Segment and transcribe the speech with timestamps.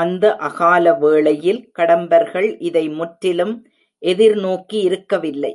[0.00, 3.54] அந்த அகால வேளையில் கடம்பர்கள் இதை முற்றிலும்
[4.02, 5.52] எதிர்நோக்கி இருக்கவில்லை.